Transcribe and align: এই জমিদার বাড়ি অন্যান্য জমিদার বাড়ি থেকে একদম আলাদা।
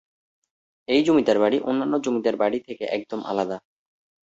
এই 0.87 1.01
জমিদার 1.05 1.37
বাড়ি 1.39 1.57
অন্যান্য 1.61 1.95
জমিদার 2.05 2.35
বাড়ি 2.37 2.59
থেকে 2.67 2.83
একদম 2.97 3.19
আলাদা। 3.25 3.57